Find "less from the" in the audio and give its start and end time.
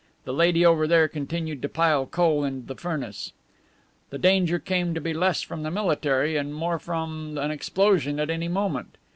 5.13-5.69